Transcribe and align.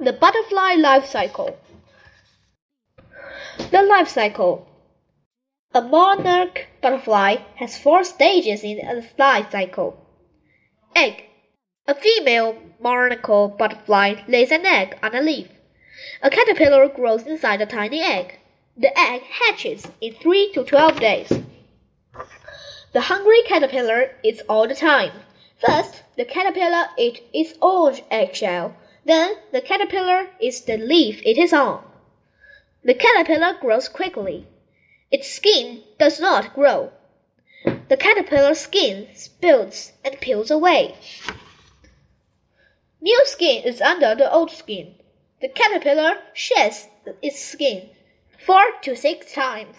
The 0.00 0.12
butterfly 0.12 0.74
life 0.74 1.06
cycle. 1.06 1.56
The 3.70 3.82
life 3.82 4.08
cycle. 4.08 4.66
A 5.72 5.82
monarch 5.82 6.66
butterfly 6.82 7.36
has 7.56 7.78
four 7.78 8.02
stages 8.02 8.64
in 8.64 8.78
its 8.78 9.16
life 9.16 9.52
cycle. 9.52 9.96
Egg. 10.96 11.24
A 11.86 11.94
female 11.94 12.58
monarch 12.80 13.56
butterfly 13.56 14.24
lays 14.26 14.50
an 14.50 14.66
egg 14.66 14.98
on 15.00 15.14
a 15.14 15.20
leaf. 15.20 15.48
A 16.22 16.28
caterpillar 16.28 16.88
grows 16.88 17.22
inside 17.22 17.60
a 17.60 17.66
tiny 17.66 18.00
egg. 18.00 18.40
The 18.76 18.98
egg 18.98 19.22
hatches 19.22 19.86
in 20.00 20.14
3 20.14 20.52
to 20.54 20.64
12 20.64 20.98
days. 20.98 21.32
The 22.92 23.00
hungry 23.02 23.42
caterpillar 23.46 24.10
eats 24.24 24.42
all 24.48 24.66
the 24.66 24.74
time. 24.74 25.12
First, 25.64 26.02
the 26.16 26.24
caterpillar 26.24 26.88
eats 26.98 27.20
its 27.32 27.56
own 27.62 27.94
eggshell. 28.10 28.74
Then, 29.04 29.36
the 29.52 29.60
caterpillar 29.60 30.30
eats 30.40 30.60
the 30.60 30.78
leaf 30.78 31.20
it 31.24 31.36
is 31.38 31.52
on. 31.52 31.84
The 32.82 32.94
caterpillar 32.94 33.58
grows 33.60 33.88
quickly. 33.88 34.46
Its 35.10 35.30
skin 35.30 35.82
does 35.98 36.18
not 36.20 36.54
grow. 36.54 36.92
The 37.88 37.96
caterpillar's 37.96 38.60
skin 38.60 39.08
spills 39.14 39.92
and 40.04 40.20
peels 40.20 40.50
away. 40.50 40.96
New 43.00 43.22
skin 43.26 43.62
is 43.64 43.80
under 43.80 44.14
the 44.14 44.32
old 44.32 44.50
skin. 44.50 44.94
The 45.40 45.48
caterpillar 45.48 46.16
sheds 46.32 46.88
its 47.20 47.38
skin 47.38 47.90
four 48.38 48.62
to 48.82 48.96
six 48.96 49.32
times. 49.32 49.76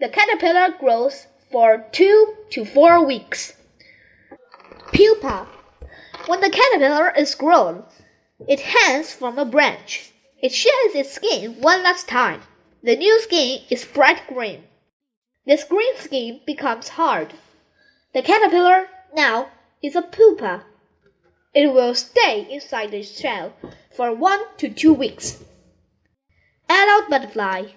The 0.00 0.08
caterpillar 0.08 0.76
grows 0.78 1.26
for 1.50 1.86
two 1.90 2.36
to 2.50 2.64
four 2.64 3.04
weeks. 3.04 3.54
Pupa. 4.92 5.48
When 6.26 6.40
the 6.40 6.50
caterpillar 6.50 7.10
is 7.16 7.34
grown, 7.34 7.84
it 8.46 8.60
hangs 8.60 9.12
from 9.12 9.38
a 9.38 9.44
branch. 9.44 10.12
It 10.40 10.52
sheds 10.52 10.94
its 10.94 11.12
skin 11.12 11.60
one 11.60 11.82
last 11.82 12.06
time. 12.06 12.42
The 12.82 12.94
new 12.94 13.20
skin 13.20 13.62
is 13.68 13.84
bright 13.84 14.26
green. 14.28 14.62
This 15.44 15.64
green 15.64 15.96
skin 15.96 16.40
becomes 16.46 16.90
hard. 16.90 17.34
The 18.14 18.22
caterpillar 18.22 18.88
now 19.14 19.48
is 19.82 19.96
a 19.96 20.02
pupa. 20.02 20.64
It 21.52 21.72
will 21.72 21.94
stay 21.94 22.46
inside 22.48 22.92
the 22.92 23.02
shell 23.02 23.54
for 23.96 24.14
one 24.14 24.40
to 24.58 24.68
two 24.68 24.94
weeks. 24.94 25.42
Adult 26.68 27.10
butterfly. 27.10 27.72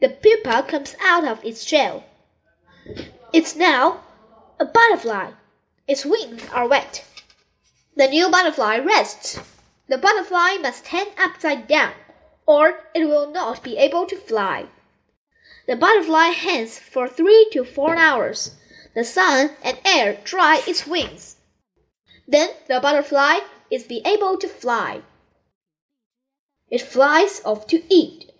The 0.00 0.08
pupa 0.08 0.62
comes 0.62 0.96
out 1.02 1.24
of 1.24 1.44
its 1.44 1.62
shell. 1.62 2.04
It's 3.34 3.54
now 3.54 4.00
a 4.58 4.64
butterfly. 4.64 5.32
Its 5.86 6.06
wings 6.06 6.48
are 6.54 6.66
wet. 6.68 7.04
The 7.96 8.08
new 8.08 8.30
butterfly 8.30 8.78
rests. 8.78 9.38
The 9.90 9.98
butterfly 9.98 10.58
must 10.58 10.86
stand 10.86 11.10
upside 11.18 11.66
down, 11.66 11.94
or 12.46 12.84
it 12.94 13.06
will 13.06 13.28
not 13.28 13.64
be 13.64 13.76
able 13.76 14.06
to 14.06 14.14
fly. 14.16 14.66
The 15.66 15.74
butterfly 15.74 16.28
hangs 16.28 16.78
for 16.78 17.08
three 17.08 17.48
to 17.50 17.64
four 17.64 17.96
hours. 17.96 18.54
The 18.94 19.02
sun 19.02 19.50
and 19.64 19.80
air 19.84 20.20
dry 20.22 20.62
its 20.64 20.86
wings. 20.86 21.38
Then 22.28 22.50
the 22.68 22.78
butterfly 22.78 23.40
is 23.68 23.82
be 23.82 24.00
able 24.04 24.38
to 24.38 24.46
fly. 24.46 25.02
It 26.70 26.82
flies 26.82 27.42
off 27.44 27.66
to 27.66 27.82
eat. 27.92 28.30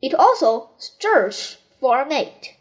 It 0.00 0.14
also 0.14 0.70
searches 0.78 1.56
for 1.80 2.02
a 2.02 2.08
mate. 2.08 2.54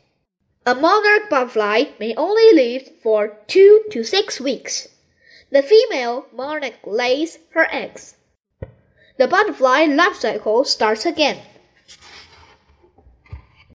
A 0.66 0.74
monarch 0.74 1.30
butterfly 1.30 1.84
may 2.00 2.16
only 2.16 2.52
live 2.54 3.00
for 3.04 3.38
two 3.46 3.84
to 3.92 4.04
six 4.04 4.42
weeks. 4.42 4.88
The 5.52 5.62
female 5.62 6.26
monarch 6.34 6.80
lays 6.84 7.38
her 7.52 7.68
eggs. 7.72 8.16
The 9.20 9.28
butterfly 9.28 9.84
life 9.84 10.16
cycle 10.16 10.64
starts 10.64 11.06
again. 11.06 11.40